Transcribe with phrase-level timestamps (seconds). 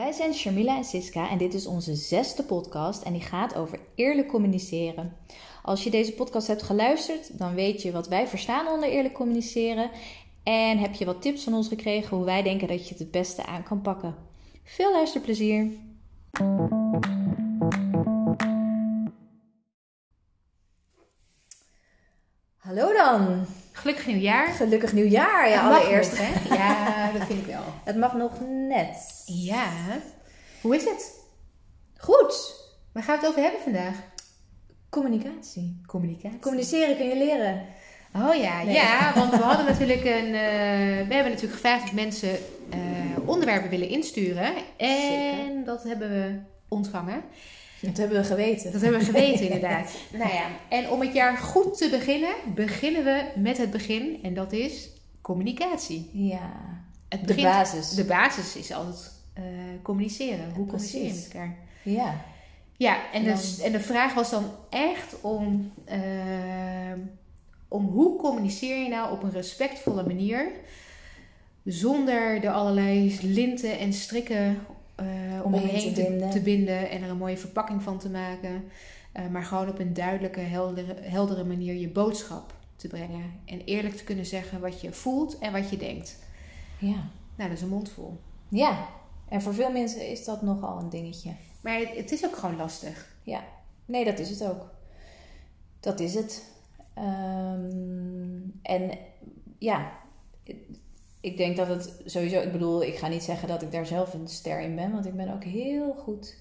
[0.00, 3.78] Wij zijn Sharmila en Siska en dit is onze zesde podcast en die gaat over
[3.94, 5.16] eerlijk communiceren.
[5.62, 9.90] Als je deze podcast hebt geluisterd, dan weet je wat wij verstaan onder eerlijk communiceren
[10.42, 13.10] en heb je wat tips van ons gekregen hoe wij denken dat je het het
[13.10, 14.14] beste aan kan pakken.
[14.64, 15.70] Veel luisterplezier!
[22.56, 23.46] Hallo dan!
[23.80, 24.48] Gelukkig nieuwjaar.
[24.48, 26.10] Gelukkig nieuwjaar, ja, Het allereerst.
[26.10, 26.54] nog, hè?
[26.54, 27.62] Ja, dat vind ik wel.
[27.84, 28.32] Het mag nog
[28.68, 29.22] net.
[29.26, 29.68] Ja.
[30.60, 31.12] Hoe is het?
[31.96, 32.54] Goed!
[32.92, 33.94] Waar gaan we het over hebben vandaag?
[34.90, 35.80] Communicatie.
[35.86, 36.38] Communicatie.
[36.38, 37.62] Communiceren kun je leren.
[38.16, 38.74] Oh ja, Nee.
[38.74, 40.26] ja, want we hadden natuurlijk een.
[40.34, 42.30] eh, we hebben natuurlijk gevraagd of mensen
[42.70, 42.78] eh,
[43.28, 44.52] onderwerpen willen insturen.
[44.76, 45.64] En Zeker.
[45.64, 47.22] dat hebben we ontvangen.
[47.80, 48.72] Dat hebben we geweten.
[48.72, 49.90] Dat hebben we geweten, inderdaad.
[50.12, 54.18] Nou ja, en om het jaar goed te beginnen, beginnen we met het begin.
[54.22, 54.88] En dat is
[55.20, 56.10] communicatie.
[56.12, 56.52] Ja.
[57.08, 57.90] Het De basis.
[57.90, 59.42] De basis is altijd eh,
[59.82, 60.52] communiceren.
[60.54, 61.56] Hoe communiceer je met elkaar?
[61.82, 62.20] Ja.
[62.76, 65.98] Ja, en, Dan- de, en de vraag was dan echt om, eh,
[67.68, 70.50] om hoe communiceer je nou op een respectvolle manier,
[71.64, 74.58] zonder er allerlei linten en strikken
[75.00, 76.30] eh Omheen omheen te te, binden.
[76.30, 78.64] te binden en er een mooie verpakking van te maken,
[79.12, 83.96] Eh, maar gewoon op een duidelijke, heldere, heldere manier je boodschap te brengen en eerlijk
[83.96, 86.18] te kunnen zeggen wat je voelt en wat je denkt.
[86.78, 87.08] Ja.
[87.36, 88.20] Nou, dat is een mond vol.
[88.48, 88.88] Ja.
[89.28, 91.30] En voor veel mensen is dat nogal een dingetje.
[91.60, 93.14] Maar het, het is ook gewoon lastig.
[93.22, 93.44] Ja.
[93.84, 94.70] Nee, dat is het ook.
[95.80, 96.44] Dat is het.
[96.94, 98.98] Ehm, en
[99.58, 99.92] ja,
[101.20, 104.14] ik denk dat het sowieso, ik bedoel, ik ga niet zeggen dat ik daar zelf
[104.14, 106.36] een ster in ben, want ik ben ook heel goed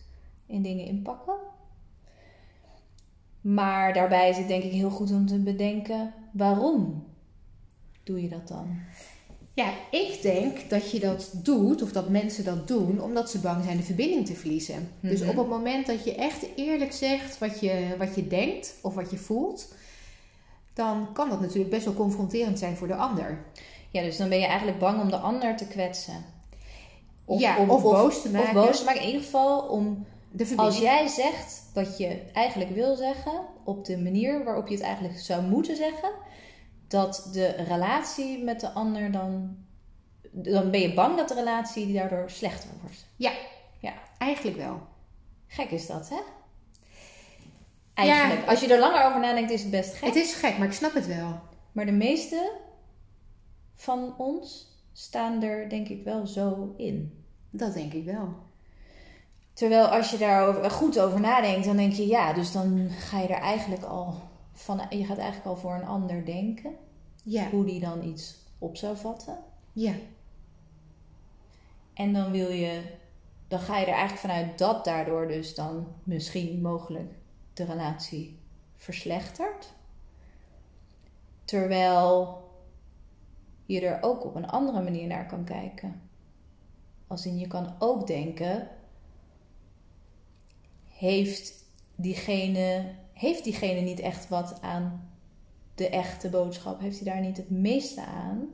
[0.46, 1.36] in dingen inpakken.
[3.42, 7.04] Maar daarbij is het denk ik heel goed om te bedenken, waarom
[8.04, 8.78] doe je dat dan?
[9.54, 13.64] Ja, ik denk dat je dat doet, of dat mensen dat doen, omdat ze bang
[13.64, 14.90] zijn de verbinding te verliezen.
[15.00, 15.30] Dus Mhm.
[15.30, 19.12] op het moment dat je echt eerlijk zegt wat je, wat je denkt of wat
[19.12, 19.74] je voelt,
[20.74, 23.38] dan kan dat natuurlijk best wel confronterend zijn voor de ander.
[23.92, 26.26] Ja, dus dan ben je eigenlijk bang om de ander te kwetsen.
[27.28, 28.48] ja, of, boos te maken.
[28.48, 29.02] Of boos te maken.
[29.02, 30.06] In ieder geval om.
[30.56, 35.20] Als jij zegt wat je eigenlijk wil zeggen, op de manier waarop je het eigenlijk
[35.20, 36.12] zou moeten zeggen,
[36.88, 39.58] dat de relatie met de ander dan.
[40.32, 43.06] Dan ben je bang dat de relatie daardoor slechter wordt.
[44.18, 44.82] Eigenlijk wel.
[45.48, 46.20] Gek is dat, hè?
[47.94, 48.48] Eigenlijk.
[48.48, 50.08] Als je er langer over nadenkt, is het best gek.
[50.08, 51.40] Het is gek, maar ik snap het wel.
[51.72, 52.52] Maar de meeste
[53.80, 57.24] van ons staan er, denk ik, wel zo in.
[57.50, 58.34] Dat denk ik wel.
[59.54, 63.28] Terwijl als je daar goed over nadenkt, dan denk je ja, dus dan ga je
[63.28, 64.16] er eigenlijk al
[64.52, 66.76] van, je gaat eigenlijk al voor een ander denken,
[67.24, 67.50] Ja.
[67.50, 69.38] hoe die dan iets op zou vatten.
[69.74, 69.94] Ja.
[71.94, 72.82] En dan wil je,
[73.48, 77.14] dan ga je er eigenlijk vanuit dat daardoor dus dan misschien mogelijk
[77.54, 78.40] de relatie
[78.76, 79.74] verslechtert.
[81.46, 82.38] Terwijl
[83.74, 86.02] je er ook op een andere manier naar kan kijken.
[87.08, 88.68] Als in je kan ook denken,
[90.86, 91.64] heeft
[91.96, 95.10] diegene, heeft diegene niet echt wat aan
[95.76, 96.80] de echte boodschap?
[96.80, 98.48] Heeft hij daar niet het meeste aan?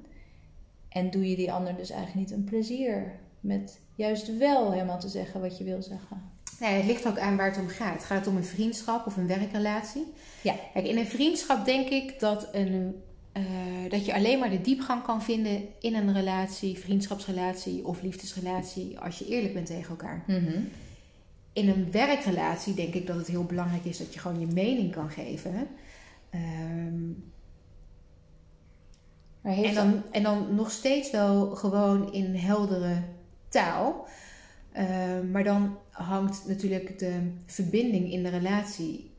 [0.89, 5.09] En doe je die ander dus eigenlijk niet een plezier met juist wel helemaal te
[5.09, 6.21] zeggen wat je wil zeggen?
[6.59, 8.03] Nee, het ligt ook aan waar het om gaat.
[8.03, 10.13] Gaat het om een vriendschap of een werkrelatie?
[10.41, 10.55] Ja.
[10.73, 13.03] Kijk, in een vriendschap denk ik dat, een,
[13.35, 13.43] eh,
[13.89, 19.19] dat je alleen maar de diepgang kan vinden in een relatie, vriendschapsrelatie of liefdesrelatie, als
[19.19, 20.23] je eerlijk bent tegen elkaar.
[21.53, 24.91] In een werkrelatie denk ik dat het heel belangrijk is dat je gewoon je mening
[24.91, 25.67] kan geven.
[26.29, 27.07] Ehm,
[29.41, 33.01] Maar heeft en, dan, en dan nog steeds wel gewoon in heldere
[33.47, 34.07] taal.
[34.71, 39.14] Ehm, maar dan hangt natuurlijk de verbinding in de relatie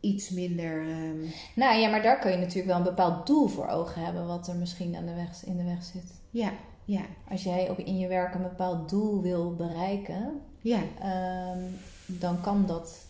[0.00, 0.80] iets minder.
[0.88, 1.20] ehm,
[1.54, 4.48] Nou ja, maar daar kun je natuurlijk wel een bepaald doel voor ogen hebben, wat
[4.48, 6.12] er misschien aan de weg, in de weg zit.
[6.30, 6.52] ja,
[6.84, 10.80] ja, Als jij ook in je werk een bepaald doel wil bereiken, ja.
[11.00, 11.58] ehm,
[12.06, 13.06] dan kan dat.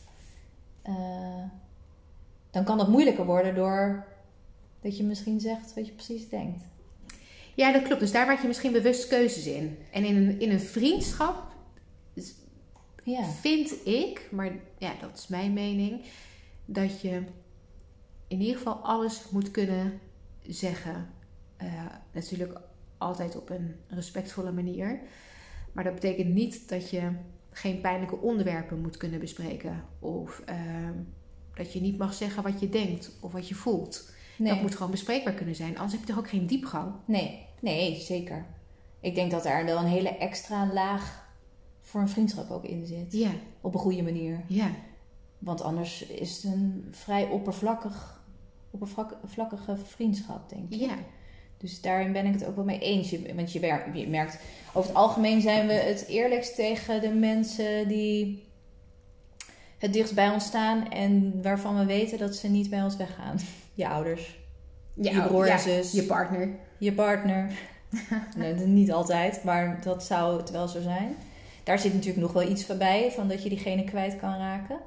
[0.83, 1.45] eh,
[2.51, 4.07] dan kan dat moeilijker worden door
[4.81, 6.63] dat je misschien zegt wat je precies denkt.
[7.55, 8.01] Ja, dat klopt.
[8.01, 9.79] Dus daar maak je misschien bewust keuzes in.
[9.93, 11.43] En in een, in een vriendschap
[13.05, 13.25] Ja.
[13.25, 16.01] vind ik, maar ja, dat is mijn mening,
[16.73, 17.23] dat je
[18.29, 20.01] in ieder geval alles moet kunnen
[20.47, 21.09] zeggen.
[21.57, 22.61] Eh, natuurlijk
[22.99, 25.01] altijd op een respectvolle manier.
[25.73, 27.11] Maar dat betekent niet dat je
[27.51, 29.85] geen pijnlijke onderwerpen moet kunnen bespreken.
[29.99, 30.93] Of ehm,
[31.55, 34.11] dat je niet mag zeggen wat je denkt of wat je voelt.
[34.39, 34.53] Nee.
[34.53, 35.75] Dat moet gewoon bespreekbaar kunnen zijn.
[35.75, 36.93] Anders heb je toch ook geen diepgang.
[37.05, 38.47] Nee, nee, zeker.
[39.01, 41.29] Ik denk dat daar wel een hele extra laag
[41.81, 43.13] voor een vriendschap ook in zit.
[43.13, 43.31] Ja,
[43.61, 44.41] Op een goede manier.
[44.47, 44.71] ja.
[45.41, 48.23] Want anders is het een vrij oppervlakkig,
[48.71, 50.81] oppervlakkige vriendschap, denk ik.
[50.81, 50.95] Ja,
[51.59, 53.11] Dus daarin ben ik het ook wel mee eens.
[53.11, 54.39] Je- Want je mer- je merkt,
[54.73, 58.45] over het algemeen zijn we het eerlijkst tegen de mensen die
[59.79, 63.37] het dichtst bij ons staan en waarvan we weten dat ze niet bij ons weggaan.
[63.75, 64.39] Je ouders,
[64.95, 65.93] ja Je broer en zus.
[65.93, 66.49] Je partner.
[66.79, 67.51] je partner.
[68.37, 71.17] nee, niet altijd, maar dat zou het wel zo zijn.
[71.65, 74.79] Daar zit natuurlijk nog wel iets van bij, van dat je diegene kwijt kan raken.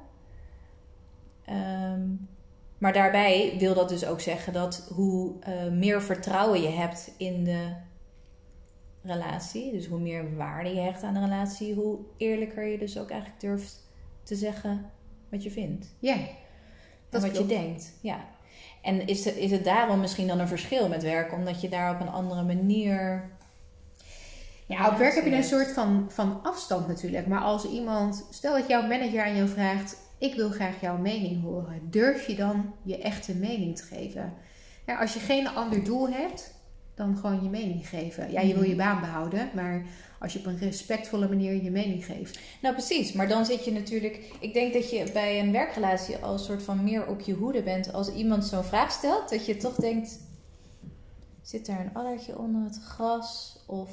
[1.44, 2.00] Ehm,
[2.78, 7.44] maar daarbij wil dat dus ook zeggen dat hoe eh, meer vertrouwen je hebt in
[7.44, 7.72] de
[9.02, 13.10] relatie, dus hoe meer waarde je hecht aan de relatie, hoe eerlijker je dus ook
[13.10, 13.82] eigenlijk durft
[14.22, 14.90] te zeggen
[15.30, 15.86] wat je vindt.
[15.98, 16.26] Ja, En
[17.08, 17.50] dat wat klopt.
[17.50, 18.24] je denkt, ja.
[18.82, 21.94] En is het, is het daarom misschien dan een verschil met werk, omdat je daar
[21.94, 23.30] op een andere manier.
[24.66, 27.26] Ja, op werk heb je een soort van, van afstand natuurlijk.
[27.26, 31.42] Maar als iemand, stel dat jouw manager aan jou vraagt: Ik wil graag jouw mening
[31.42, 31.90] horen.
[31.90, 34.34] Durf je dan je echte mening te geven?
[34.86, 36.54] Ja, als je geen ander doel hebt,
[36.94, 38.32] dan gewoon je mening geven.
[38.32, 39.86] Ja, je wil je baan behouden, maar
[40.20, 42.38] als je op een respectvolle manier je mening geeft.
[42.62, 43.12] Nou, precies.
[43.12, 44.34] Maar dan zit je natuurlijk.
[44.40, 47.62] Ik denk dat je bij een werkrelatie al een soort van meer op je hoede
[47.62, 47.92] bent.
[47.92, 50.20] Als iemand zo'n vraag stelt, dat je toch denkt:
[51.42, 53.58] zit daar een addertje onder het gras?
[53.66, 53.90] Of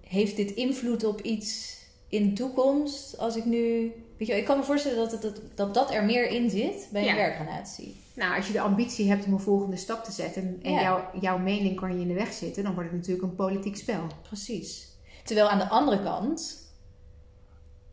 [0.00, 1.78] heeft dit invloed op iets
[2.08, 3.18] in de toekomst?
[3.18, 3.92] Als ik nu.
[4.18, 6.88] Weet je, ik kan me voorstellen dat, het, dat, dat dat er meer in zit
[6.92, 7.14] bij een Ja.
[7.14, 7.96] werkrelatie.
[8.14, 10.80] Nou, als je de ambitie hebt om een volgende stap te zetten en Ja.
[10.82, 13.76] jouw, jouw mening kan je in de weg zitten, dan wordt het natuurlijk een politiek
[13.76, 14.06] spel.
[14.22, 14.88] Precies.
[15.24, 16.66] Terwijl aan de andere kant,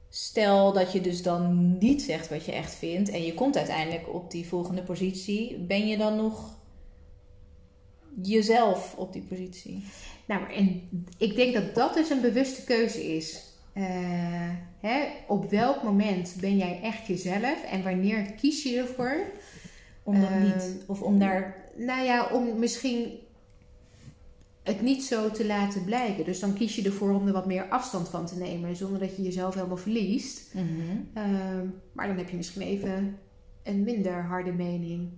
[0.09, 4.13] stel dat je dus dan niet zegt wat je echt vindt en je komt uiteindelijk
[4.13, 6.57] op die volgende positie, ben je dan nog
[8.21, 9.83] jezelf op die positie?
[10.25, 13.44] Nou, en ik denk dat dat dus een bewuste keuze is.
[13.75, 14.49] Eh,
[14.79, 19.17] hè, op welk moment ben jij echt jezelf en wanneer kies je ervoor?
[20.03, 21.55] Om dat niet, of om daar.
[21.75, 23.19] Nou ja, om misschien
[24.65, 26.25] het niet zo te laten blijken.
[26.25, 29.15] Dus dan kies je ervoor om er wat meer afstand van te nemen, zonder dat
[29.15, 30.53] je jezelf helemaal verliest.
[30.53, 30.63] Mhm.
[31.13, 33.17] Ehm, maar dan heb je misschien even
[33.63, 35.09] een minder harde mening.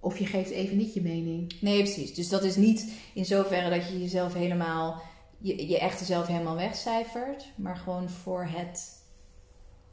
[0.00, 1.52] Of je geeft even niet je mening.
[1.60, 2.14] Nee, precies.
[2.14, 5.02] Dus dat is niet in zoverre dat je jezelf helemaal,
[5.42, 9.00] je, je echte zelf helemaal wegcijfert, maar gewoon voor het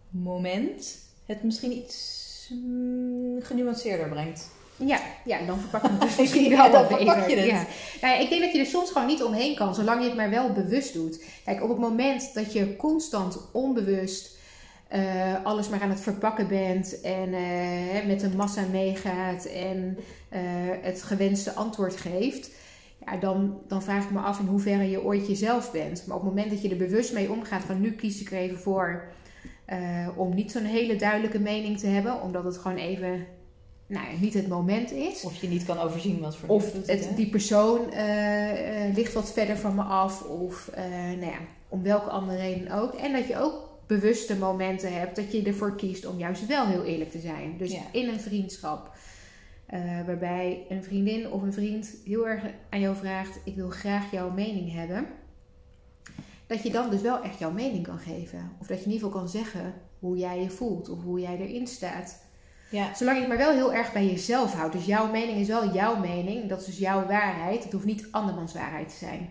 [0.10, 4.50] moment het misschien iets mm, genuanceerder brengt.
[4.76, 7.46] Ja, ja dan verpak je het dus misschien Ja, wel dan wat verpak je het.
[7.46, 7.66] Ja.
[8.02, 10.18] Nou ja, ik denk dat je er soms gewoon niet omheen kan, zolang je het
[10.18, 11.24] maar wel bewust doet.
[11.46, 14.38] Kijk, op het moment dat je constant onbewust
[14.90, 19.98] eh, alles maar aan het verpakken bent en eh, met de massa meegaat en
[20.30, 20.42] eh,
[20.82, 22.54] het gewenste antwoord geeft, ja,
[23.18, 26.04] dan, dan vraag ik me af in hoeverre je ooit jezelf bent.
[26.08, 28.38] Maar op het moment dat je er bewust mee omgaat van nu kies ik er
[28.38, 29.04] even voor
[29.66, 33.26] eh, om niet zo'n hele duidelijke mening te hebben, omdat het gewoon even
[33.88, 35.24] nou, niet het moment is.
[35.24, 39.32] Of je niet kan overzien wat voor Of het, die persoon eh, eh, ligt wat
[39.32, 40.22] verder van me af.
[40.24, 40.72] Of
[41.20, 42.94] nou ja, om welke andere reden ook.
[42.94, 46.84] En dat je ook bewuste momenten hebt dat je ervoor kiest om juist wel heel
[46.84, 47.56] eerlijk te zijn.
[47.58, 47.82] Dus Ja.
[47.92, 48.92] in een vriendschap.
[49.70, 54.12] Eh, waarbij een vriendin of een vriend heel erg aan jou vraagt: Ik wil graag
[54.12, 55.08] jouw mening hebben.
[56.48, 58.52] Dat je dan dus wel echt jouw mening kan geven.
[58.60, 61.38] Of dat je in ieder geval kan zeggen hoe jij je voelt of hoe jij
[61.38, 62.24] erin staat.
[62.72, 64.74] Ja, Zolang je het maar wel heel erg bij jezelf houdt.
[64.74, 66.50] Dus jouw mening is wel jouw mening.
[66.50, 67.64] Dat is dus jouw waarheid.
[67.64, 69.30] Het hoeft niet andermans waarheid te zijn.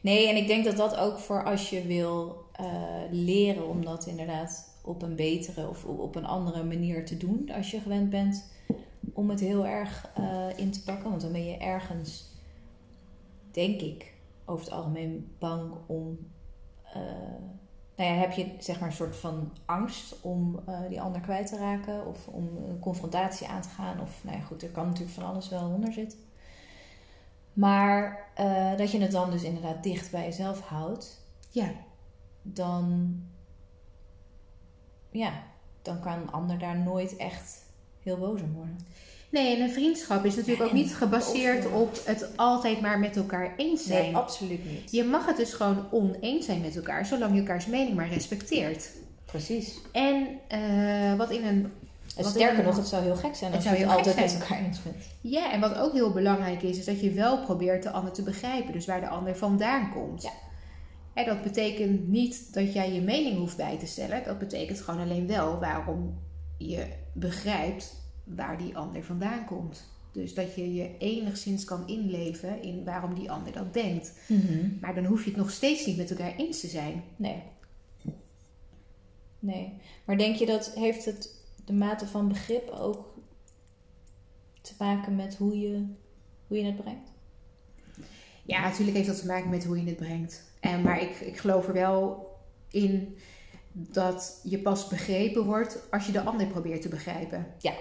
[0.00, 2.66] Nee, en ik denk dat dat ook voor als je wil eh,
[3.10, 7.50] leren om dat inderdaad op een betere of op een andere manier te doen.
[7.56, 8.54] Als je gewend bent
[9.12, 11.10] om het heel erg eh, in te pakken.
[11.10, 12.24] Want dan ben je ergens,
[13.50, 16.18] denk ik, over het algemeen bang om.
[16.92, 17.02] eh,
[17.96, 21.46] nou ja, heb je zeg maar een soort van angst om eh, die ander kwijt
[21.46, 24.00] te raken of om een confrontatie aan te gaan.
[24.00, 26.18] Of nou ja, goed, er kan natuurlijk van alles wel onder zitten.
[27.52, 28.24] Maar
[28.76, 31.70] dat je het dan dus inderdaad dicht bij jezelf houdt, Ja,
[32.42, 33.20] dan,
[35.10, 35.32] ja,
[35.82, 37.65] dan kan een ander daar nooit echt
[38.06, 38.76] heel boos om worden.
[39.30, 43.54] nee, en een vriendschap is natuurlijk ook niet gebaseerd op het altijd maar met elkaar
[43.56, 44.02] eens zijn.
[44.04, 44.90] Nee, absoluut niet.
[44.90, 48.90] Je mag het dus gewoon oneens zijn met elkaar, zolang je elkaars mening maar respecteert.
[49.24, 49.78] Precies.
[49.92, 51.72] En eh, wat in een.
[52.16, 54.64] Wat sterker in- nog, het zou heel gek zijn als je het altijd met elkaar
[54.64, 54.96] eens bent.
[55.20, 58.22] Ja, en wat ook heel belangrijk is, is dat je wel probeert de ander te
[58.22, 58.72] begrijpen.
[58.72, 60.22] Dus waar de ander vandaan komt.
[60.22, 60.30] Ja.
[61.14, 64.22] En dat betekent niet dat jij je mening hoeft bij te stellen.
[64.24, 66.18] Dat betekent gewoon alleen wel waarom
[66.58, 66.86] je
[67.18, 67.94] begrijpt
[68.24, 69.84] waar die ander vandaan komt.
[70.12, 74.12] Dus dat je je enigszins kan inleven in waarom die ander dat denkt.
[74.28, 74.68] Mhm.
[74.80, 77.02] Maar dan hoef je het nog steeds niet met elkaar eens te zijn.
[77.16, 77.42] Nee.
[79.38, 79.72] Nee.
[80.04, 83.14] Maar denk je dat heeft het de mate van begrip ook
[84.60, 85.86] te maken met hoe je,
[86.46, 87.10] hoe je het brengt?
[88.42, 90.50] Ja, natuurlijk heeft dat te maken met hoe je het brengt.
[90.60, 92.26] En, maar ik, ik geloof er wel
[92.70, 93.16] in
[93.78, 97.46] dat je pas begrepen wordt als je de ander probeert te begrijpen.
[97.58, 97.72] Ja.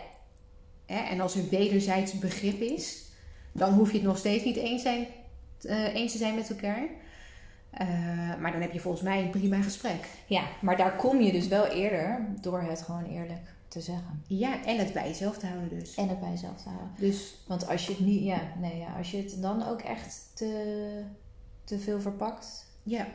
[0.86, 1.00] Hè?
[1.00, 3.06] En als er wederzijds begrip is,
[3.52, 5.08] dan hoef je het nog steeds niet eens, zijn,
[5.62, 6.88] eh, eens te zijn met elkaar.
[7.70, 7.88] Eh,
[8.40, 10.08] maar dan heb je volgens mij een prima gesprek.
[10.28, 14.24] Ja, maar daar kom je dus wel eerder door het gewoon eerlijk te zeggen.
[14.28, 15.96] Ja, en het bij jezelf te houden dus.
[15.96, 16.90] En het bij jezelf te houden.
[16.98, 20.32] Dus Want als je het niet, ja, nee, ja, als je het dan ook echt
[20.34, 21.04] te,
[21.64, 22.66] te veel verpakt.
[22.84, 23.08] ja,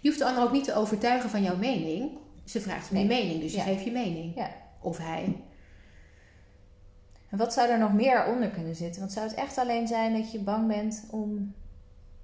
[0.00, 2.10] je hoeft de ander ook niet te overtuigen van jouw mening.
[2.44, 3.22] Ze vraagt om je Nee.
[3.22, 3.62] mening, dus je Ja.
[3.64, 4.36] geeft je mening.
[4.36, 4.50] Ja.
[4.80, 5.36] Of hij.
[7.30, 9.00] En wat zou er nog meer onder kunnen zitten?
[9.00, 11.54] Want zou het echt alleen zijn dat je bang bent om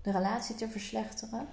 [0.02, 1.47] de relatie te verslechteren?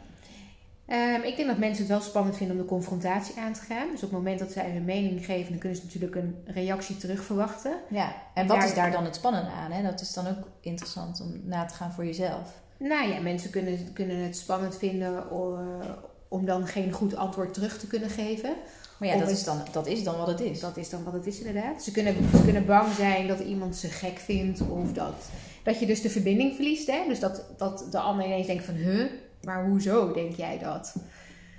[0.86, 3.86] Ehm, ik denk dat mensen het wel spannend vinden om de confrontatie aan te gaan.
[3.92, 6.98] Dus op het moment dat zij hun mening geven, dan kunnen ze natuurlijk een reactie
[6.98, 7.74] terug verwachten.
[7.90, 9.72] Ja, en wat Daar- is daar dan het spannende aan?
[9.72, 9.84] Hè?
[9.84, 12.62] Dat is dan ook interessant om na te gaan voor jezelf.
[12.80, 15.82] Nou ja, mensen kunnen, kunnen het spannend vinden o-
[16.28, 18.54] om dan geen goed antwoord terug te kunnen geven.
[18.98, 20.60] Maar ja, dat het- is, dan, dat is dan wat het is.
[20.60, 21.84] Dat is dan wat het is inderdaad.
[21.84, 25.30] Ze kunnen, ze kunnen bang zijn dat iemand ze gek vindt of dat,
[25.64, 26.88] dat je dus de verbinding verliest.
[26.88, 27.04] Hè?
[27.08, 29.12] Dus dat, dat de ander ineens denkt van, huh,
[29.44, 30.96] maar hoezo denk jij dat?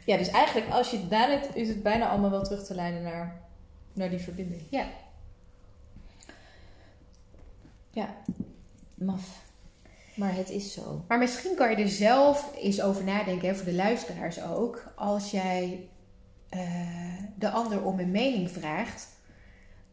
[0.06, 3.02] Ja, dus eigenlijk als je het nadenkt, is het bijna allemaal wel terug te leiden
[3.02, 3.40] naar,
[3.92, 4.62] naar die verbinding.
[4.70, 4.86] Ja.
[7.90, 8.14] Ja,
[8.94, 9.48] maf.
[10.14, 11.04] Maar het is zo.
[11.08, 14.92] Maar misschien kan je er zelf eens over nadenken, hè, voor de luisteraars ook.
[14.96, 15.88] Als jij
[16.48, 16.60] eh,
[17.38, 19.08] de ander om een mening vraagt,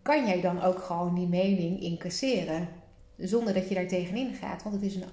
[0.02, 2.68] kan jij dan ook gewoon die mening incasseren.
[3.18, 5.04] Zonder dat je daar tegenin gaat, want het is een,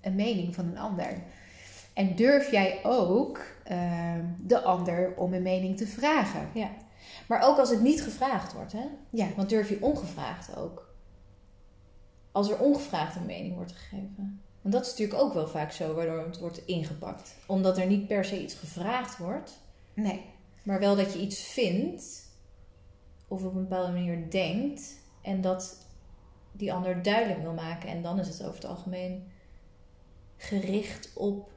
[0.00, 1.22] een mening van een ander.
[1.94, 6.48] En durf jij ook eh, de ander om een mening te vragen?
[6.54, 6.70] Ja.
[7.28, 8.84] Maar ook als het niet gevraagd wordt, hè?
[9.10, 10.94] Ja, Want durf je ongevraagd ook?
[12.32, 14.42] Als er ongevraagd een mening wordt gegeven.
[14.64, 17.34] Want dat is natuurlijk ook wel vaak zo, waardoor het wordt ingepakt.
[17.46, 19.58] Omdat er niet per se iets gevraagd wordt,
[19.94, 20.20] nee.
[20.62, 22.22] maar wel dat je iets vindt,
[23.28, 24.82] of op een bepaalde manier denkt,
[25.22, 25.76] en dat
[26.52, 27.88] die ander duidelijk wil maken.
[27.88, 29.24] En dan is het over het algemeen
[30.36, 31.50] gericht op,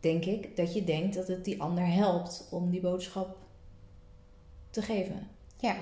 [0.00, 3.36] denk ik, dat je denkt dat het die ander helpt om die boodschap
[4.70, 5.28] te geven.
[5.60, 5.76] Ja.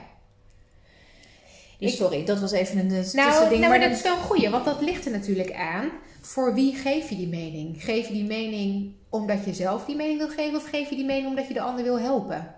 [1.79, 3.51] Dus Ik- sorry, dat was even een Nou, tussending.
[3.51, 5.91] nou, maar maar dat is wel een goeie, want dat ligt er natuurlijk aan.
[6.29, 7.85] Voor wie geef je die mening?
[7.85, 11.05] Geef je die mening omdat je zelf die mening wil geven, of geef je die
[11.05, 12.55] mening omdat je de ander wil helpen?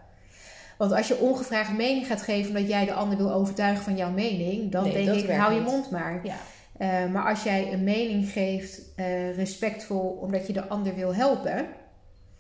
[0.79, 4.11] Want als je ongevraagd mening gaat geven omdat jij de ander wil overtuigen van jouw
[4.11, 6.21] mening, dan Nee, denk ik, hou je mond maar.
[6.23, 6.37] Ja.
[6.79, 11.67] Eh, maar als jij een mening geeft, eh, respectvol, omdat je de ander wil helpen.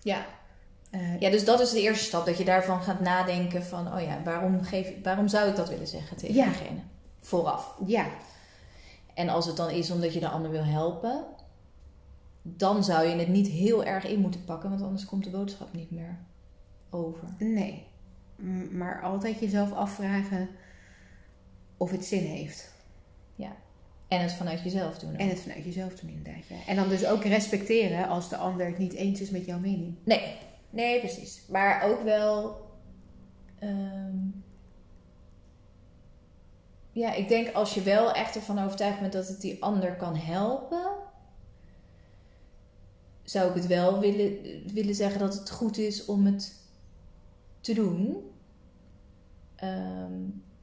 [0.01, 0.27] Ja.
[0.91, 2.27] eh, ja, dus dat is de eerste stap.
[2.27, 3.95] Dat je daarvan gaat nadenken van...
[3.95, 6.45] oh ja, waarom, geef, waarom zou ik dat willen zeggen tegen Ja.
[6.45, 6.81] diegene?
[7.21, 7.75] Vooraf.
[7.87, 8.07] ja,
[9.21, 11.25] En als het dan is omdat je de ander wil helpen...
[12.43, 14.71] dan zou je het niet heel erg in moeten pakken...
[14.71, 16.19] want anders komt de boodschap niet meer
[16.91, 17.29] over.
[17.39, 17.89] nee.
[18.71, 20.49] Maar altijd jezelf afvragen
[21.77, 22.71] of het zin heeft.
[24.11, 25.11] En het vanuit jezelf doen.
[25.13, 25.19] ook.
[25.19, 26.47] En het vanuit jezelf doen inderdaad.
[26.47, 26.57] Ja.
[26.67, 29.95] En dan dus ook respecteren als de ander het niet eens is met jouw mening.
[30.05, 30.37] Nee,
[30.71, 31.43] nee, precies.
[31.49, 32.61] Maar ook wel.
[33.59, 34.17] ehm,
[36.93, 40.17] ja, ik denk als je wel echt ervan overtuigd bent dat het die ander kan
[40.17, 40.91] helpen,
[43.23, 44.37] zou ik het wel willen,
[44.73, 46.55] willen zeggen dat het goed is om het
[47.61, 48.31] te doen.
[49.57, 50.13] Ehm,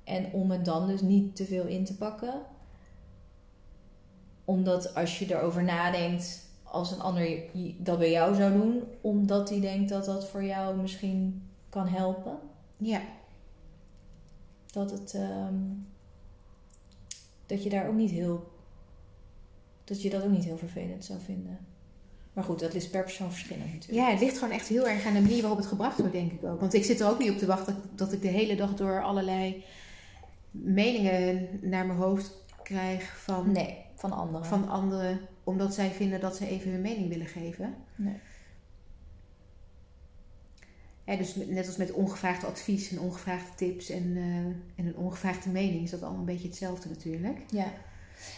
[0.03, 2.41] en om het dan dus niet te veel in te pakken.
[4.45, 7.39] Omdat als je erover nadenkt, als een ander
[7.77, 12.37] dat bij jou zou doen, omdat hij denkt dat dat voor jou misschien kan helpen,
[12.77, 13.01] Ja.
[14.71, 15.55] dat het ehm,
[17.47, 18.55] dat je daar ook niet heel
[19.83, 21.57] dat je dat ook niet heel vervelend zou vinden.
[22.33, 24.07] Maar goed, dat is per persoon verschillend natuurlijk.
[24.07, 26.31] ja, het ligt gewoon echt heel erg aan de manier waarop het gebracht wordt, denk
[26.31, 26.59] ik ook.
[26.59, 29.03] Want ik zit er ook niet op te wachten dat, ik de hele dag door
[29.03, 29.63] allerlei
[30.51, 34.45] meningen naar mijn hoofd krijg van, Nee, van anderen.
[34.47, 35.19] van anderen.
[35.43, 37.75] Omdat zij vinden dat ze even hun mening willen geven.
[37.95, 38.15] Nee.
[41.07, 44.23] Ja, dus net als met ongevraagd advies en ongevraagde tips en, eh,
[44.79, 47.37] en een ongevraagde mening is dat allemaal een beetje hetzelfde natuurlijk.
[47.51, 47.73] Ja.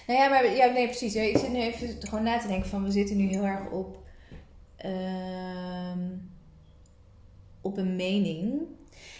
[0.07, 1.15] Nou ja, maar ja, nee, precies.
[1.15, 4.03] Ik zit nu even gewoon na te denken van we zitten nu heel erg op
[4.75, 5.99] ehm,
[7.61, 8.61] op een mening.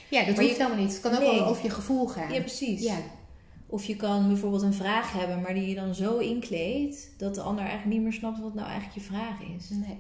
[0.10, 0.92] Ja, dat Maar hoeft je- helemaal niet.
[0.94, 1.36] Het kan ook Nee.
[1.36, 2.34] wel over je gevoel gaan.
[2.34, 2.82] Ja, precies.
[2.84, 2.98] Ja.
[3.68, 7.42] Of je kan bijvoorbeeld een vraag hebben, maar die je dan zo inkleedt dat de
[7.42, 9.70] ander eigenlijk niet meer snapt wat nou eigenlijk je vraag is.
[9.70, 9.98] Nee.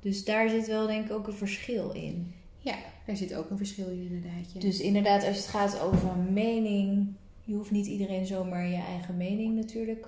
[0.00, 2.34] Dus daar zit wel denk ik ook een verschil in.
[2.60, 2.74] Ja,
[3.06, 4.52] daar zit ook een verschil in inderdaad.
[4.52, 4.60] Ja.
[4.60, 7.06] Dus inderdaad, als het gaat over mening,
[7.44, 10.06] je hoeft niet iedereen zomaar je eigen mening natuurlijk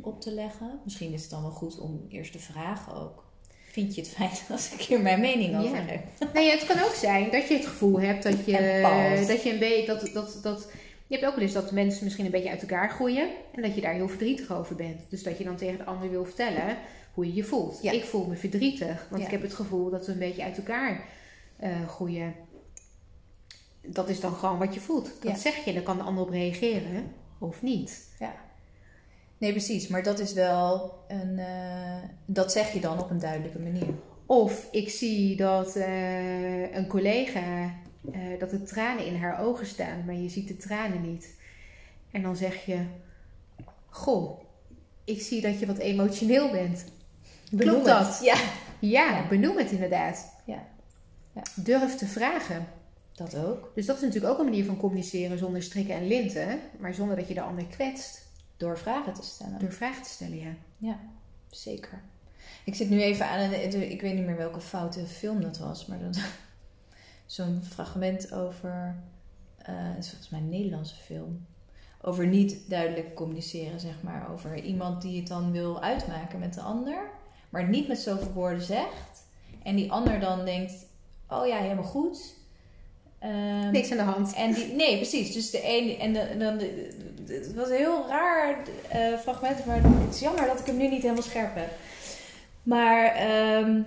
[0.00, 0.80] op te leggen.
[0.84, 3.24] Misschien is het dan wel goed om eerst te vragen ook.
[3.70, 5.82] Vind je het fijn als ik hier mijn mening over Ja.
[5.82, 6.04] heb?
[6.32, 9.52] Nou ja, het kan ook zijn dat je het gevoel hebt dat je, dat je
[9.52, 9.86] een beetje.
[9.86, 10.70] Dat, dat, dat,
[11.12, 13.28] je hebt ook wel eens dat mensen misschien een beetje uit elkaar groeien.
[13.54, 15.10] En dat je daar heel verdrietig over bent.
[15.10, 16.76] Dus dat je dan tegen de ander wil vertellen
[17.14, 17.78] hoe je je voelt.
[17.82, 17.92] Ja.
[17.92, 19.26] Ik voel me verdrietig, want Ja.
[19.26, 21.04] ik heb het gevoel dat we een beetje uit elkaar
[21.56, 22.34] eh, groeien.
[23.86, 25.04] Dat is dan gewoon wat je voelt.
[25.22, 25.38] Dat Ja.
[25.38, 28.10] zeg je, dan kan de ander op reageren of niet.
[29.38, 29.88] Nee, precies.
[29.88, 31.38] Maar dat is wel een.
[31.38, 33.94] eh, dat zeg je dan op een duidelijke manier.
[34.26, 37.70] Of ik zie dat eh, een collega,
[38.12, 41.34] eh, dat er tranen in haar ogen staan, maar je ziet de tranen niet.
[42.10, 42.84] En dan zeg je,
[43.88, 44.40] goh,
[45.04, 46.84] ik zie dat je wat emotioneel bent.
[47.50, 48.20] Benoem Klopt dat?
[48.22, 48.36] Ja,
[48.78, 49.26] Ja.
[49.28, 50.32] benoem het inderdaad.
[50.46, 50.66] Ja.
[51.34, 51.42] Ja.
[51.54, 52.66] Durf te vragen.
[53.12, 53.72] dat ook.
[53.74, 57.16] Dus dat is natuurlijk ook een manier van communiceren zonder strikken en linten, maar zonder
[57.16, 58.26] dat je de ander kwetst.
[58.56, 59.58] Door vragen te stellen.
[59.58, 60.54] Door vragen te stellen, ja.
[60.78, 60.98] Ja,
[61.50, 62.00] zeker.
[62.64, 63.90] Ik zit nu even aan een.
[63.90, 66.18] Ik weet niet meer welke foute film dat was, maar dat.
[67.32, 68.96] Zo'n fragment over.
[69.62, 71.46] het is volgens mij een Nederlandse film.
[72.00, 74.30] Over niet duidelijk communiceren, zeg maar.
[74.32, 77.10] Over iemand die het dan wil uitmaken met de ander,
[77.48, 79.26] maar niet met zoveel woorden zegt.
[79.62, 80.72] En die ander dan denkt:
[81.28, 82.34] Oh ja, helemaal goed.
[83.18, 84.34] Ehm, Niks aan de hand.
[84.34, 85.32] en die, nee, precies.
[85.32, 86.58] Dus de een en, de, dan.
[87.36, 90.88] het was een heel raar eh, fragment, maar het is jammer dat ik hem nu
[90.88, 91.70] niet helemaal scherp heb.
[92.62, 93.80] Maar ehm,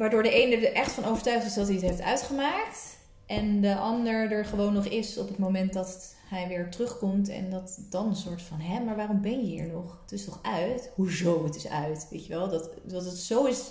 [0.00, 2.98] waardoor de ene er echt van overtuigd is dat hij het heeft uitgemaakt.
[3.26, 7.28] En de ander er gewoon nog is op het moment dat hij weer terugkomt.
[7.28, 9.98] En dat dan een soort van: hè, maar waarom ben je hier nog?
[10.02, 10.90] Het is toch uit?
[10.94, 12.06] Hoezo het is uit?
[12.10, 12.48] Weet je wel?
[12.48, 13.62] Dat, dat het zo is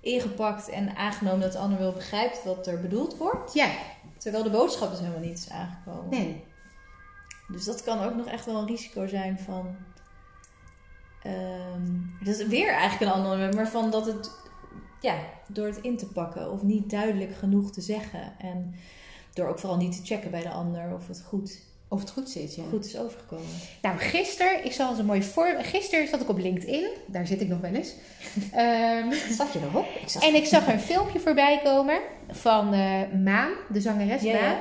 [0.00, 3.52] ingepakt en aangenomen dat de ander wel begrijpt wat er bedoeld wordt.
[3.54, 3.70] Ja,
[4.18, 6.08] Terwijl de boodschap dus helemaal niet is aangekomen.
[6.10, 6.44] nee.
[7.48, 9.76] Dus dat kan ook nog echt wel een risico zijn van.
[11.22, 11.90] ehm,
[12.24, 14.30] dat is weer eigenlijk een ander maar van dat het.
[15.02, 15.14] Ja,
[15.48, 18.20] door het in te pakken of niet duidelijk genoeg te zeggen.
[18.38, 18.74] En
[19.34, 22.30] door ook vooral niet te checken bij de ander of het goed, Of het goed
[22.30, 22.62] zit, ja.
[22.70, 23.46] goed is overgekomen.
[23.82, 25.54] Nou, gisteren, ik zal eens een mooi voor.
[25.58, 27.92] Gisteren zat ik op LinkedIn, daar zit ik nog wel eens.
[28.52, 29.86] Ehm, Zat je erop?
[30.02, 31.98] Ik zag en ik zag een filmpje voorbij komen
[32.30, 34.40] van eh, Maan, de zangeres Ja, ja.
[34.48, 34.58] Maan.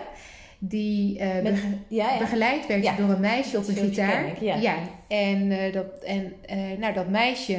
[0.60, 2.18] Die eh, Met- bege- Ja, ja.
[2.20, 4.26] begeleid werd door een meisje op een gitaar.
[4.28, 4.78] ik, ja.
[5.08, 6.34] En, eh, dat, en
[6.80, 7.58] nou, dat meisje,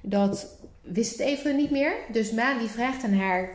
[0.00, 0.57] dat
[0.92, 1.92] wist het even niet meer.
[2.12, 3.48] Dus Maan die vraagt aan haar,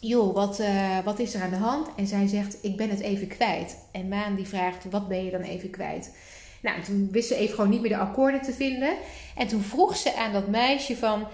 [0.00, 1.88] joh, wat, eh, wat is er aan de hand?
[1.96, 3.76] En zij zegt, ik ben het even kwijt.
[3.92, 6.14] En Maan die vraagt, wat ben je dan even kwijt?
[6.62, 8.94] Nou, toen wist ze even gewoon niet meer de akkoorden te vinden.
[9.36, 11.26] En toen vroeg ze aan dat meisje van...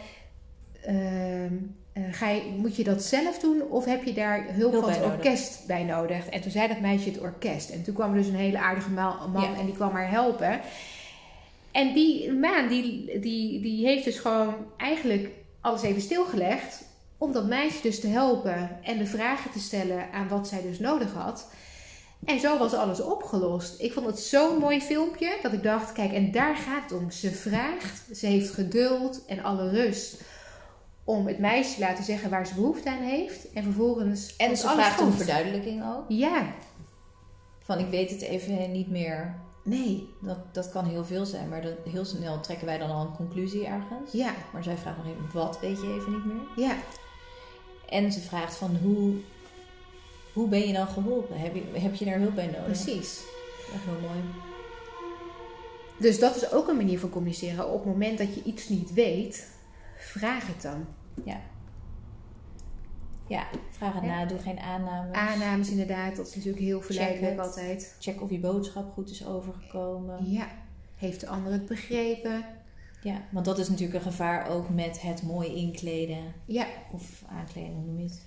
[0.85, 1.55] ehm,
[1.93, 4.93] eh, ga je, moet je dat zelf doen of heb je daar hulp, Hulp van
[4.93, 5.17] het nodig.
[5.17, 6.27] orkest bij nodig?
[6.29, 7.71] En toen zei dat meisje het orkest.
[7.71, 9.59] En toen kwam er dus een hele aardige ma- man Ja.
[9.59, 10.61] en die kwam haar helpen.
[11.73, 15.31] En die maan, die, die, die heeft dus gewoon eigenlijk
[15.61, 16.89] alles even stilgelegd.
[17.19, 20.79] Om dat meisje dus te helpen en de vragen te stellen aan wat zij dus
[20.79, 21.51] nodig had.
[22.25, 23.81] En zo was alles opgelost.
[23.81, 27.11] Ik vond het zo'n mooi filmpje dat ik dacht, kijk, en daar gaat het om.
[27.11, 30.23] Ze vraagt, ze heeft geduld en alle rust
[31.05, 33.53] om het meisje te laten zeggen waar ze behoefte aan heeft.
[33.53, 36.05] En vervolgens En ze vraagt om verduidelijking ook.
[36.09, 36.55] Ja,
[37.63, 39.35] Van ik weet het even niet meer.
[39.63, 43.01] Nee, Dat, dat kan heel veel zijn, maar dat, heel snel trekken wij dan al
[43.01, 44.13] een conclusie ergens.
[44.13, 46.67] ja, Maar zij vraagt nog even, wat weet je even niet meer?
[46.67, 46.77] ja.
[47.89, 49.15] En ze vraagt van, hoe,
[50.33, 51.39] hoe ben je dan geholpen?
[51.41, 52.65] Heb je, heb je daar hulp bij nodig?
[52.65, 53.21] Precies.
[53.75, 54.21] Echt heel mooi.
[55.99, 57.69] Dus dat is ook een manier van communiceren.
[57.69, 59.51] Op het moment dat je iets niet weet,
[59.99, 60.87] vraag het dan.
[61.25, 61.41] Ja.
[63.31, 64.09] Ja, vraag het Ja.
[64.19, 65.17] na, doe geen aannames.
[65.17, 67.97] Aannames inderdaad, dat is natuurlijk heel verleidelijk altijd.
[68.01, 70.31] Check of je boodschap goed is overgekomen.
[70.31, 70.49] Ja,
[70.97, 72.45] heeft de ander het begrepen?
[73.03, 76.33] Ja, want dat is natuurlijk een gevaar ook met het mooi inkleden.
[76.45, 78.23] Ja, Of aankleden, hoe noem je het?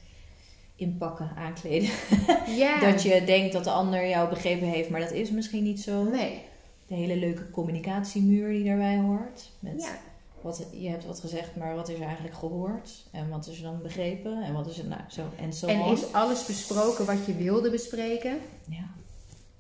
[0.76, 1.90] Inpakken, aankleden.
[2.64, 2.80] ja.
[2.80, 6.04] Dat je denkt dat de ander jou begrepen heeft, maar dat is misschien niet zo.
[6.04, 6.42] Nee,
[6.88, 9.52] De hele leuke communicatiemuur die daarbij hoort.
[9.60, 9.98] Met ja.
[10.44, 12.90] Wat, je hebt wat gezegd, maar wat is er eigenlijk gehoord?
[13.12, 14.44] En wat is er dan begrepen?
[14.44, 15.22] En wat is er nou zo?
[15.40, 15.68] En zo.
[15.68, 15.94] En on.
[15.94, 18.38] is alles besproken wat je wilde bespreken?
[18.70, 18.84] Ja.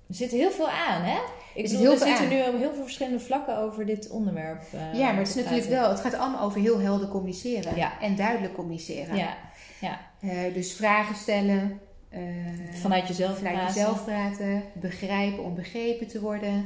[0.07, 1.17] Er zit heel veel aan, hè?
[1.55, 2.29] Ik bedoel, heel we zitten aan.
[2.29, 4.61] nu op heel veel verschillende vlakken over dit onderwerp.
[4.71, 7.75] eh, ja, maar het is natuurlijk wel, het gaat allemaal over heel helder communiceren.
[7.75, 8.01] Ja.
[8.01, 9.15] En duidelijk communiceren.
[9.15, 9.37] Ja,
[9.81, 12.21] ja, Eh, dus vragen stellen, eh,
[12.81, 13.75] Vanuit jezelf vanuit praten.
[13.75, 16.65] jezelf praten, begrijpen om begrepen te worden.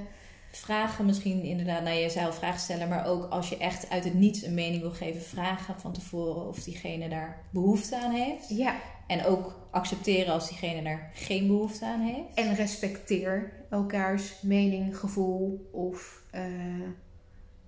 [0.58, 2.88] Vragen misschien inderdaad naar jezelf vragen stellen.
[2.90, 5.22] Maar ook als je echt uit het niets een mening wil geven.
[5.22, 8.50] Vragen van tevoren of diegene daar behoefte aan heeft.
[8.50, 8.76] Ja,
[9.08, 12.34] En ook accepteren als diegene daar geen behoefte aan heeft.
[12.48, 16.42] en respecteer elkaars mening, gevoel of eh,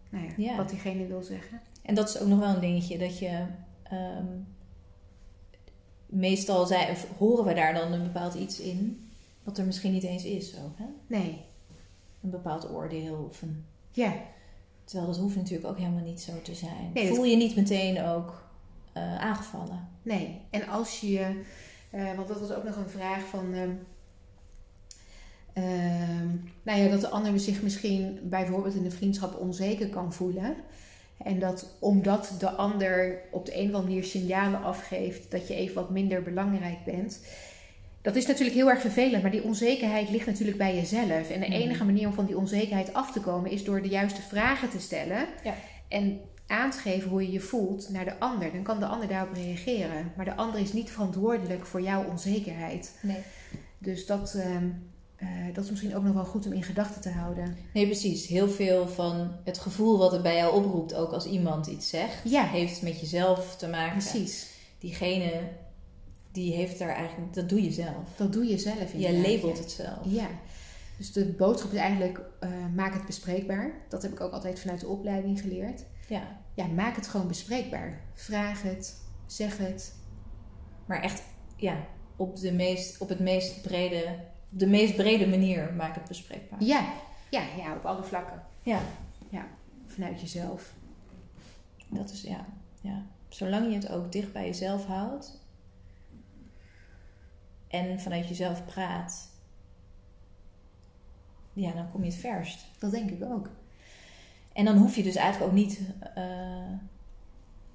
[0.09, 0.55] nou ja, Ja.
[0.55, 1.61] wat diegene wil zeggen.
[1.83, 2.97] En dat is ook nog wel een dingetje.
[2.97, 3.45] Dat je...
[3.83, 4.25] ehm,
[6.05, 9.09] meestal zijn, horen we daar dan een bepaald iets in.
[9.43, 10.77] Wat er misschien niet eens is ook.
[10.77, 10.85] Hè?
[11.07, 11.41] Nee,
[12.23, 14.13] Een bepaald oordeel of een ja,
[14.89, 16.91] Terwijl dat hoeft natuurlijk ook helemaal niet zo te zijn.
[16.93, 18.43] Nee, Voel je niet meteen ook
[18.93, 19.87] eh, aangevallen?
[20.01, 20.41] nee.
[20.49, 21.43] En als je,
[21.89, 23.71] eh, want dat was ook nog een vraag van, ehm,
[25.53, 26.27] ehm,
[26.63, 30.55] nou ja, dat de ander zich misschien bijvoorbeeld in een vriendschap onzeker kan voelen.
[31.17, 35.55] En dat omdat de ander op de een of andere manier signalen afgeeft dat je
[35.55, 37.19] even wat minder belangrijk bent.
[38.01, 41.29] Dat is natuurlijk heel erg vervelend, maar die onzekerheid ligt natuurlijk bij jezelf.
[41.29, 41.51] En de Mhm.
[41.61, 44.79] enige manier om van die onzekerheid af te komen is door de juiste vragen te
[44.79, 45.25] stellen.
[45.43, 45.53] Ja.
[45.87, 48.51] En aan te geven hoe je je voelt naar de ander.
[48.51, 50.11] Dan kan de ander daarop reageren.
[50.15, 52.97] Maar de ander is niet verantwoordelijk voor jouw onzekerheid.
[53.01, 53.17] Nee.
[53.77, 54.67] Dus dat, ehm,
[55.15, 57.57] eh, dat is misschien ook nog wel goed om in gedachten te houden.
[57.73, 58.27] Nee, precies.
[58.27, 62.29] Heel veel van het gevoel wat het bij jou oproept, ook als iemand iets zegt,
[62.29, 62.43] Ja.
[62.45, 63.97] heeft met jezelf te maken.
[63.97, 64.47] Precies.
[64.79, 65.31] Diegene
[66.39, 68.15] die heeft daar eigenlijk, dat doe je zelf.
[68.15, 69.61] Dat doe je zelf Je labelt ja.
[69.63, 69.99] het zelf.
[70.03, 70.27] Ja.
[70.97, 73.71] Dus de boodschap is eigenlijk, eh, maak het bespreekbaar.
[73.89, 75.83] Dat heb ik ook altijd vanuit de opleiding geleerd.
[76.07, 76.37] Ja.
[76.53, 78.01] Ja, maak het gewoon bespreekbaar.
[78.13, 79.95] Vraag het, zeg het.
[80.85, 81.23] Maar echt,
[81.55, 84.03] ja, op, de meest, op het meest brede,
[84.51, 86.63] op de meest brede manier maak het bespreekbaar.
[86.63, 86.93] Ja,
[87.29, 88.43] ja, ja op alle vlakken.
[88.63, 88.81] Ja,
[89.87, 90.73] Vanuit jezelf.
[91.87, 92.45] dat is, ja,
[92.81, 93.05] ja.
[93.29, 95.38] Zolang je het ook dicht bij jezelf houdt
[97.69, 99.29] en vanuit jezelf praat,
[101.53, 102.65] ja, dan kom je het verst.
[102.79, 103.49] Dat denk ik ook.
[104.53, 105.79] En dan hoef je dus eigenlijk ook niet,
[106.15, 106.71] eh,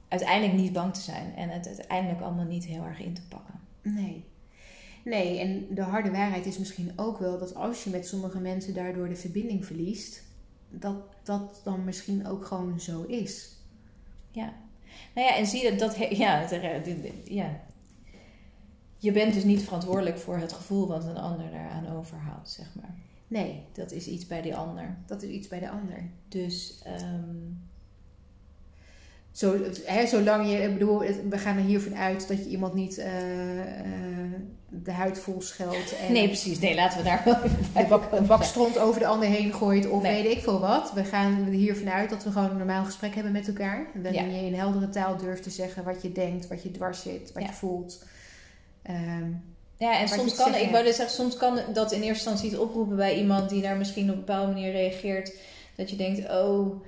[0.09, 3.61] uiteindelijk niet bang te zijn en het uiteindelijk allemaal niet heel erg in te pakken.
[3.83, 4.24] Nee.
[5.04, 8.74] Nee, en de harde waarheid is misschien ook wel dat als je met sommige mensen
[8.74, 10.22] daardoor de verbinding verliest,
[10.70, 13.57] dat dat dan misschien ook gewoon zo is.
[14.30, 14.52] Ja.
[15.14, 16.46] Nou ja, en zie je dat, he- ja,
[17.24, 17.61] ja.
[19.05, 22.95] Je bent dus niet verantwoordelijk voor het gevoel wat een ander daaraan overhoudt, zeg maar.
[23.29, 24.97] Nee, Dat is iets bij die ander.
[25.07, 26.05] dat is iets bij de ander.
[26.29, 27.53] Dus ehm,
[29.33, 32.99] Zo, hè, zolang je, ik bedoel, we gaan er hiervan uit dat je iemand niet
[32.99, 34.33] eh, eh,
[34.69, 36.59] de huid vol scheldt en nee, precies.
[36.59, 39.88] Nee, laten we daar wel even bak, een bak stront over de ander heen gooit
[39.88, 40.23] of Nee.
[40.23, 40.93] weet ik veel wat.
[40.93, 43.87] We gaan er hiervan uit dat we gewoon een normaal gesprek hebben met elkaar.
[43.95, 44.23] En dat Ja.
[44.23, 47.43] je in heldere taal durft te zeggen wat je denkt, wat je dwars zit, wat
[47.43, 47.49] Ja.
[47.49, 48.05] je voelt.
[48.85, 49.31] Ehm,
[49.79, 52.47] Ja, en soms kan, zeggen ik wou dus zeggen, soms kan dat in eerste instantie
[52.51, 55.33] iets oproepen bij iemand die daar misschien op een bepaalde manier reageert.
[55.77, 56.85] Dat je denkt, oh,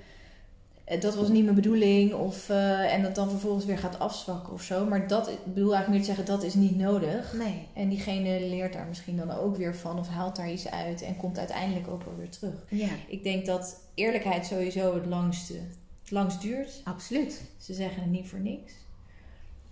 [0.85, 2.13] eh, dat was niet mijn bedoeling.
[2.15, 4.85] Of, eh, en dat dan vervolgens weer gaat afzwakken of zo.
[4.85, 7.33] Maar dat, ik bedoel eigenlijk meer te zeggen, dat is niet nodig.
[7.33, 7.67] nee.
[7.75, 11.17] En diegene leert daar misschien dan ook weer van of haalt daar iets uit en
[11.17, 12.55] komt uiteindelijk ook wel weer terug.
[12.69, 15.55] Ja, Ik denk dat eerlijkheid sowieso het langste,
[16.01, 16.81] het langst duurt.
[16.85, 17.43] absoluut.
[17.59, 18.73] Ze zeggen het niet voor niks.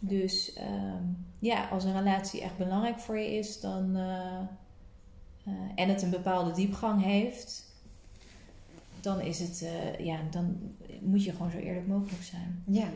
[0.09, 1.03] Dus ehm,
[1.39, 4.41] ja, als een relatie echt belangrijk voor je is dan, eh,
[5.45, 7.65] eh, en het een bepaalde diepgang heeft,
[9.01, 10.57] dan, is het, eh, ja, dan
[11.01, 12.63] moet je gewoon zo eerlijk mogelijk zijn.
[12.67, 12.89] Ja.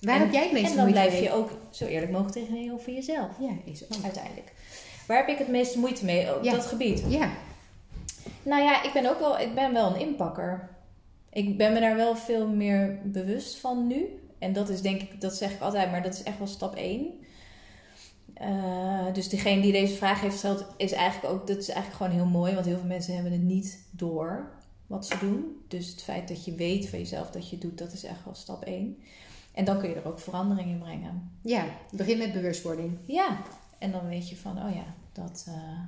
[0.00, 1.22] Waar En- heb jij het meeste En dan moeite blijf mee?
[1.22, 4.02] je ook zo eerlijk mogelijk tegenover jezelf, Ja, is ook.
[4.04, 4.52] uiteindelijk.
[5.06, 6.52] Waar heb ik het meeste moeite mee op Ja.
[6.52, 7.02] dat gebied?
[7.08, 7.30] Ja,
[8.42, 10.68] Nou ja, ik ben ook wel, ik ben wel een inpakker.
[11.30, 14.04] Ik ben me daar wel veel meer bewust van nu.
[14.38, 16.74] En dat is denk ik, dat zeg ik altijd, maar dat is echt wel stap
[16.74, 17.12] 1.
[19.12, 22.38] dus degene die deze vraag heeft gesteld, is eigenlijk ook, dat is eigenlijk gewoon heel
[22.38, 22.54] mooi.
[22.54, 24.50] Want heel veel mensen hebben het niet door
[24.86, 25.64] wat ze doen.
[25.68, 28.24] Dus het feit dat je weet van jezelf dat je het doet, dat is echt
[28.24, 28.98] wel stap 1.
[29.52, 31.38] En dan kun je er ook verandering in brengen.
[31.42, 31.64] ja.
[31.92, 32.98] begin met bewustwording.
[33.06, 33.42] Ja,
[33.78, 35.80] en dan weet je van, oh ja, dat, eh,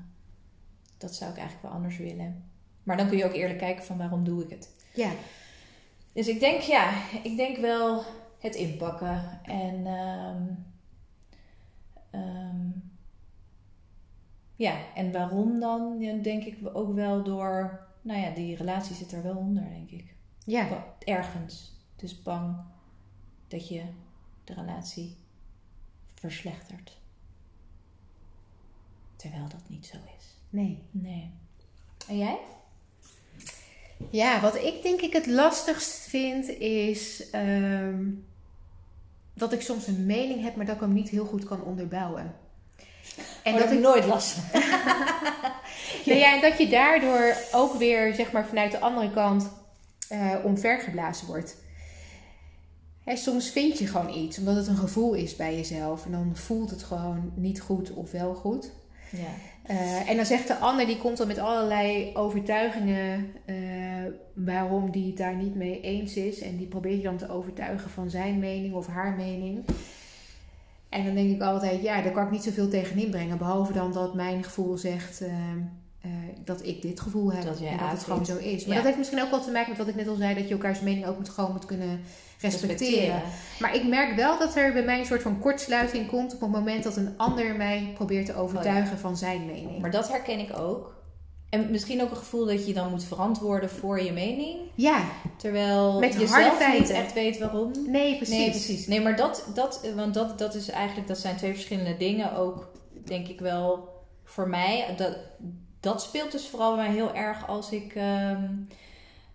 [0.99, 2.45] dat zou ik eigenlijk wel anders willen.
[2.83, 4.71] Maar dan kun je ook eerlijk kijken van waarom doe ik het.
[4.95, 5.11] Ja,
[6.13, 8.05] Dus ik denk, ja, ik denk wel
[8.39, 9.41] het inpakken.
[9.43, 10.43] En ehm,
[12.11, 12.71] ehm,
[14.57, 15.99] ja, en waarom dan?
[16.23, 20.15] Denk ik ook wel door, nou ja, die relatie zit er wel onder, denk ik.
[20.45, 20.95] ja.
[20.99, 21.77] Ergens.
[21.97, 22.57] Dus bang
[23.49, 23.83] dat je
[24.45, 25.17] de relatie
[26.15, 26.99] verslechtert.
[29.17, 30.37] Terwijl dat niet zo is.
[30.51, 30.83] Nee.
[30.91, 31.31] Nee.
[32.09, 32.39] En jij?
[34.11, 38.11] Ja, wat ik denk ik het lastigst vind is ehm,
[39.39, 42.35] dat ik soms een mening heb, maar dat ik hem niet heel goed kan onderbouwen.
[43.43, 44.61] En dat ik nooit last van.
[46.07, 49.51] nou ja, en dat je daardoor ook weer, zeg maar, vanuit de andere kant
[50.13, 51.57] uh, omvergeblazen wordt.
[53.05, 56.05] Hè, soms vind je gewoon iets, omdat het een gevoel is bij jezelf.
[56.05, 58.71] En dan voelt het gewoon niet goed of wel goed.
[59.11, 59.75] Ja.
[59.75, 63.57] Uh, en dan zegt de ander, die komt dan met allerlei overtuigingen uh,
[64.33, 66.41] waarom die het daar niet mee eens is.
[66.41, 69.65] En die probeert je dan te overtuigen van zijn mening of haar mening.
[70.89, 73.39] En dan denk ik altijd, ja, daar kan ik niet zoveel tegen inbrengen.
[73.39, 76.13] Behalve dan dat mijn gevoel zegt uh,
[76.45, 77.45] dat ik dit gevoel heb.
[77.45, 78.67] Dat en dat het gewoon zo is.
[78.67, 80.35] Maar dat heeft misschien ook wel te maken met wat ik net al zei.
[80.35, 82.01] Dat je elkaars mening ook moet, gewoon moet kunnen
[82.41, 83.23] respecteren.
[83.59, 86.51] Maar ik merk wel dat er bij mij een soort van kortsluiting komt op het
[86.51, 89.81] moment dat een ander mij probeert te overtuigen oh van zijn mening.
[89.81, 90.98] Maar dat herken ik ook.
[91.49, 94.59] En misschien ook een gevoel dat je dan moet verantwoorden voor je mening.
[94.75, 95.05] Ja.
[95.37, 97.73] Terwijl Met je zelf niet echt weet waarom.
[97.87, 98.37] Nee, precies.
[98.37, 98.87] Nee, precies.
[98.87, 102.37] Nee, maar dat, dat, want dat, dat is eigenlijk, dat zijn twee verschillende dingen.
[102.37, 102.71] Ook
[103.05, 103.89] denk ik wel
[104.25, 104.95] voor mij.
[104.97, 105.17] Dat,
[105.81, 107.95] dat speelt dus vooral bij mij heel erg als ik.
[107.95, 108.45] Ehm,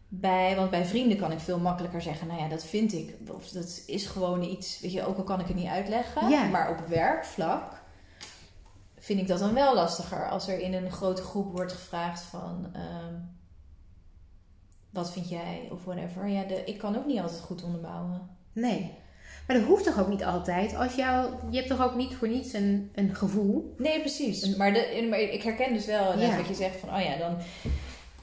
[0.07, 3.15] bij, want bij vrienden kan ik veel makkelijker zeggen, nou ja, dat vind ik.
[3.31, 6.49] Of dat is gewoon iets, weet je, ook al kan ik het niet uitleggen.
[6.51, 7.82] Maar op werkvlak
[9.03, 10.29] vind ik dat dan wel lastiger.
[10.29, 13.13] Als er in een grote groep wordt gevraagd van, ehm,
[14.89, 16.27] wat vind jij of whatever.
[16.27, 18.29] Ja, de, ik kan ook niet altijd goed onderbouwen.
[18.53, 18.93] Nee.
[19.47, 20.75] Maar dat hoeft toch ook niet altijd?
[20.75, 23.73] Als jou, je hebt toch ook niet voor niets een, een gevoel?
[23.77, 24.55] Nee, precies.
[24.55, 27.37] Maar, de, maar ik herken dus wel net wat je zegt van, oh ja, dan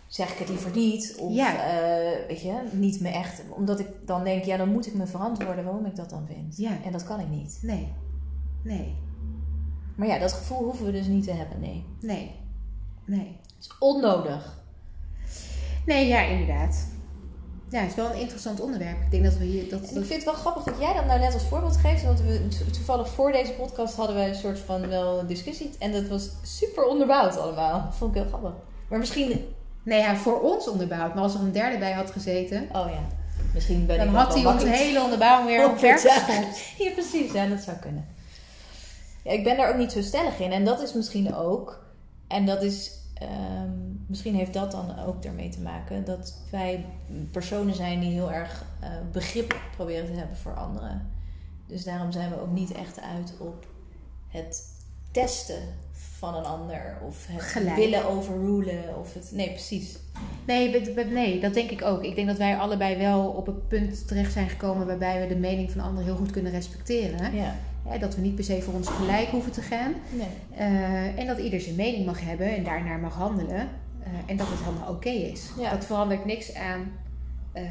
[0.06, 1.16] zeg ik het liever niet.
[1.18, 3.42] Of eh, weet je, niet me echt.
[3.48, 6.56] Omdat ik dan denk, ja, dan moet ik me verantwoorden waarom ik dat dan vind.
[6.56, 6.82] Ja.
[6.84, 7.58] En dat kan ik niet.
[7.62, 7.92] Nee.
[8.62, 9.08] Nee.
[10.00, 11.84] Maar ja, dat gevoel hoeven we dus niet te hebben, nee.
[12.00, 12.34] Nee.
[13.04, 13.38] Nee.
[13.56, 14.58] Het is onnodig.
[15.86, 16.86] Nee, ja, inderdaad.
[17.68, 19.00] Ja, het is wel een interessant onderwerp.
[19.00, 19.68] Ik denk dat we hier.
[19.68, 22.04] Dat, Ik vind het wel grappig dat jij dat nou net als voorbeeld geeft.
[22.04, 25.70] Want we toevallig voor deze podcast hadden we een soort van wel discussie.
[25.78, 27.82] En dat was super onderbouwd allemaal.
[27.84, 28.52] Dat vond ik heel grappig.
[28.88, 31.14] Maar misschien Nee, ja, voor ons onderbouwd.
[31.14, 32.68] Maar als er een derde bij had gezeten...
[32.72, 33.06] Oh ja.
[33.54, 35.98] Misschien ben dan had hij onze hele onderbouwing weer op ja.
[36.84, 37.32] ja, precies.
[37.32, 38.18] Ja, dat zou kunnen.
[39.24, 40.52] Ja, ik ben daar ook niet zo stellig in.
[40.52, 41.85] En dat is misschien ook...
[42.26, 42.98] En dat is...
[43.14, 43.70] Ehm,
[44.06, 46.04] misschien heeft dat dan ook ermee te maken...
[46.04, 46.85] dat wij
[47.30, 51.11] personen zijn die heel erg uh, begrip proberen te hebben voor anderen.
[51.66, 53.66] Dus daarom zijn we ook niet echt uit op
[54.28, 54.62] het
[55.11, 56.96] testen van een ander.
[57.06, 58.98] Of het willen overrulen.
[58.98, 59.98] Of het, nee, precies.
[60.46, 62.04] Nee, nee, dat denk ik ook.
[62.04, 65.40] Ik denk dat wij allebei wel op het punt terecht zijn gekomen waarbij we de
[65.40, 67.35] mening van anderen heel goed kunnen respecteren.
[67.35, 67.54] Ja.
[68.00, 69.94] Dat we niet per se voor ons gelijk hoeven te gaan.
[70.10, 70.28] Nee.
[70.58, 73.68] Uh, en dat ieder zijn mening mag hebben en daarnaar mag handelen.
[74.00, 75.50] Uh, en dat het helemaal oké is.
[75.58, 75.70] Ja.
[75.70, 76.92] Dat verandert niks aan,
[77.54, 77.62] uh,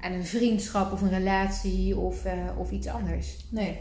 [0.00, 2.24] aan een vriendschap of een relatie of,
[2.56, 3.36] of iets anders.
[3.48, 3.78] Nee.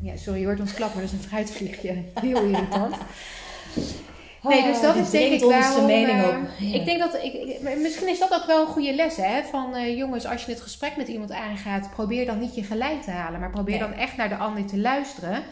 [0.00, 2.02] Ja, sorry, je hoort ons klappen, dat is een fruitvliegje.
[2.14, 2.96] Heel irritant.
[4.48, 5.86] Nee, dus dat oh, is denk ik waarom...
[5.86, 6.18] mening
[6.60, 7.14] uh, Ik denk dat...
[7.14, 9.42] Ik, misschien is dat ook wel een goede les, hè?
[9.42, 11.90] Van uh, jongens, als je het gesprek met iemand aangaat...
[11.90, 13.40] probeer dan niet je gelijk te halen.
[13.40, 15.42] Maar probeer dan echt naar de ander te luisteren.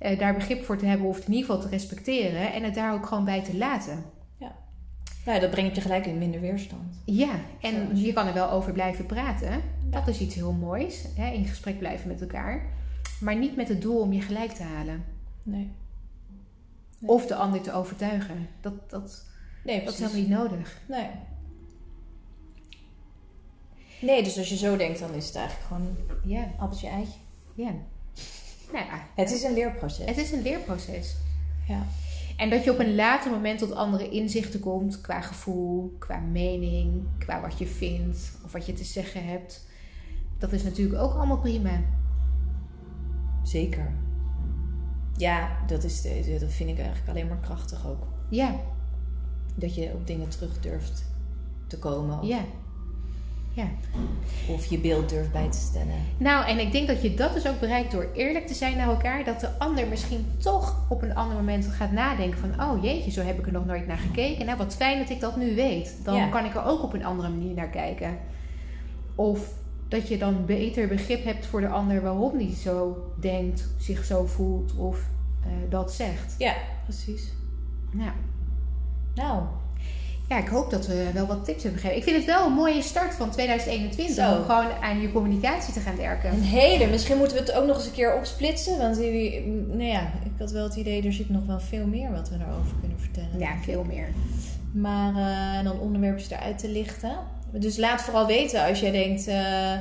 [0.00, 2.52] Uh, daar begrip voor te hebben of het in ieder geval te respecteren.
[2.52, 4.04] En het daar ook gewoon bij te laten.
[4.38, 4.54] Ja.
[5.24, 7.02] Nou, dat brengt je gelijk in minder weerstand.
[7.04, 7.30] Ja,
[7.60, 9.62] en je kan er wel over blijven praten.
[9.84, 11.04] Dat is iets heel moois.
[11.16, 11.32] Hè?
[11.32, 12.62] In gesprek blijven met elkaar.
[13.20, 15.04] Maar niet met het doel om je gelijk te halen.
[15.42, 15.70] Nee.
[17.00, 18.48] Of de ander te overtuigen.
[18.60, 19.26] Dat, dat,
[19.64, 20.80] nee, dat is helemaal niet nodig.
[20.88, 21.10] Nee.
[24.00, 26.50] Nee, dus als je zo denkt, dan is het eigenlijk gewoon ja.
[26.58, 27.18] appeltje eitje.
[27.54, 27.70] Ja.
[28.72, 29.06] Nou ja.
[29.14, 30.06] Het is een leerproces.
[30.06, 31.16] Het is een leerproces.
[31.68, 31.86] Ja.
[32.36, 37.02] En dat je op een later moment tot andere inzichten komt qua gevoel, qua mening,
[37.18, 39.66] qua wat je vindt of wat je te zeggen hebt.
[40.38, 41.80] Dat is natuurlijk ook allemaal prima.
[43.42, 43.92] Zeker.
[45.16, 46.02] Ja, dat, is,
[46.40, 48.06] dat vind ik eigenlijk alleen maar krachtig ook.
[48.28, 48.54] Ja.
[49.54, 51.04] Dat je op dingen terug durft
[51.66, 52.26] te komen.
[52.26, 52.40] Ja.
[53.52, 53.66] Ja.
[54.48, 55.94] Of je beeld durft bij te stellen.
[56.18, 58.88] Nou, en ik denk dat je dat dus ook bereikt door eerlijk te zijn naar
[58.88, 59.24] elkaar.
[59.24, 62.62] Dat de ander misschien toch op een ander moment gaat nadenken van...
[62.62, 64.46] Oh jeetje, zo heb ik er nog nooit naar gekeken.
[64.46, 65.96] Nou, wat fijn dat ik dat nu weet.
[66.04, 68.18] Dan kan ik er ook op een andere manier naar kijken.
[69.14, 69.52] Of
[69.88, 74.26] dat je dan beter begrip hebt voor de ander waarom die zo denkt, zich zo
[74.26, 74.98] voelt of
[75.46, 76.34] uh, dat zegt.
[76.38, 77.32] Ja, precies.
[77.98, 78.14] Ja.
[79.14, 79.42] Nou.
[80.28, 82.02] Ja, ik hoop dat we wel wat tips hebben gegeven.
[82.02, 85.80] Ik vind het wel een mooie start van 2021 om gewoon aan je communicatie te
[85.80, 86.30] gaan werken.
[86.30, 86.86] Een hele.
[86.86, 88.78] Misschien moeten we het ook nog eens een keer opsplitsen.
[88.78, 92.28] Want nou ja, ik had wel het idee, er zit nog wel veel meer wat
[92.28, 93.38] we daarover kunnen vertellen.
[93.38, 94.08] Ja, veel meer.
[94.72, 97.16] Maar uh, dan onderwerpjes eruit te lichten.
[97.52, 99.72] Dus laat vooral weten als jij denkt: uh,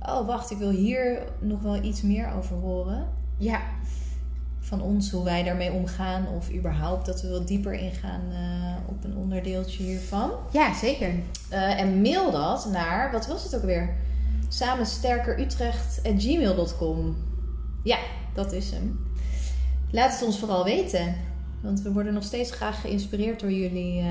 [0.00, 3.08] oh wacht, ik wil hier nog wel iets meer over horen.
[3.38, 3.60] Ja.
[4.60, 6.28] van ons hoe wij daarmee omgaan.
[6.36, 10.30] Of überhaupt dat we wat dieper ingaan uh, op een onderdeeltje hiervan.
[10.52, 11.14] Ja, zeker.
[11.52, 13.96] Uh, en mail dat naar, wat was het ook weer?
[14.48, 17.16] Samensterkerutrecht.gmail.com
[17.82, 17.98] Ja,
[18.34, 19.06] dat is hem.
[19.90, 21.14] Laat het ons vooral weten.
[21.60, 24.08] Want we worden nog steeds graag geïnspireerd door jullie uh,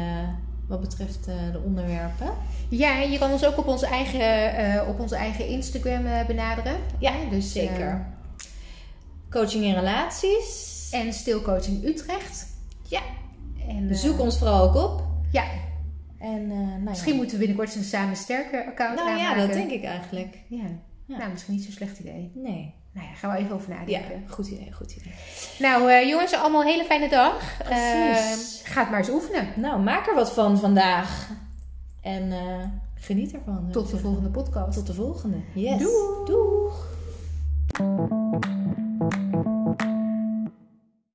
[0.68, 2.28] wat betreft de onderwerpen.
[2.70, 6.78] Ja, je kan ons ook op onze eigen, op onze eigen Instagram benaderen.
[7.00, 8.06] Ja, dus zeker.
[9.30, 10.90] Coaching in relaties.
[10.92, 12.48] En stilcoaching Utrecht.
[12.88, 13.02] Ja.
[13.68, 15.04] En, Zoek ons vooral ook op.
[15.32, 15.46] Ja.
[16.20, 19.42] En, nou misschien moeten we binnenkort een Samen Sterker account nou, aanmaken.
[19.42, 20.38] ja, dat denk ik eigenlijk.
[20.48, 20.64] Ja.
[21.06, 21.18] ja.
[21.18, 22.32] Nou, misschien niet zo'n slecht idee.
[22.34, 22.74] Nee.
[22.98, 23.94] Nou ja, gaan we even over nadenken.
[23.94, 25.14] Ja, goed idee, goed idee.
[25.60, 27.58] Nou uh, jongens, allemaal een hele fijne dag.
[27.58, 28.62] Precies.
[28.62, 29.48] Uh, ga het maar eens oefenen.
[29.56, 31.30] Nou, maak er wat van vandaag.
[32.02, 32.64] En uh,
[32.96, 33.70] geniet ervan.
[33.72, 34.78] Tot de volgende podcast.
[34.78, 35.38] Tot de volgende.
[35.54, 35.80] Yes.
[35.80, 36.26] Doeg.
[36.26, 36.86] Doeg.